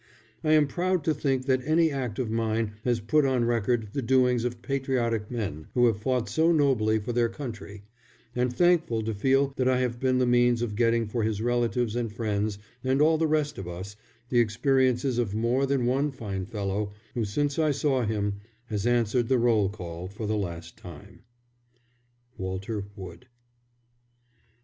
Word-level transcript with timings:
I 0.43 0.53
am 0.53 0.65
proud 0.65 1.03
to 1.03 1.13
think 1.13 1.45
that 1.45 1.61
any 1.63 1.91
act 1.91 2.17
of 2.17 2.31
mine 2.31 2.71
has 2.83 2.99
put 2.99 3.23
on 3.23 3.45
record 3.45 3.89
the 3.93 4.01
doings 4.01 4.43
of 4.45 4.63
patriotic 4.63 5.29
men 5.29 5.67
who 5.75 5.85
have 5.85 5.99
fought 5.99 6.27
so 6.27 6.51
nobly 6.51 6.97
for 6.97 7.13
their 7.13 7.29
country; 7.29 7.83
and 8.35 8.51
thankful 8.51 9.03
to 9.03 9.13
feel 9.13 9.53
that 9.57 9.67
I 9.67 9.77
have 9.81 9.99
been 9.99 10.17
the 10.17 10.25
means 10.25 10.63
of 10.63 10.75
getting 10.75 11.05
for 11.07 11.21
his 11.21 11.39
relatives 11.39 11.95
and 11.95 12.11
friends 12.11 12.57
and 12.83 12.99
all 12.99 13.19
the 13.19 13.27
rest 13.27 13.59
of 13.59 13.67
us 13.67 13.95
the 14.29 14.39
experiences 14.39 15.19
of 15.19 15.35
more 15.35 15.67
than 15.67 15.85
one 15.85 16.11
fine 16.11 16.47
fellow 16.47 16.93
who 17.13 17.23
since 17.23 17.59
I 17.59 17.69
saw 17.69 18.03
him 18.03 18.37
has 18.71 18.87
answered 18.87 19.27
the 19.27 19.37
roll 19.37 19.69
call 19.69 20.07
for 20.07 20.25
the 20.25 20.35
last 20.35 20.77
time. 20.77 21.21
WALTER 22.39 22.85
WOOD. 22.95 23.27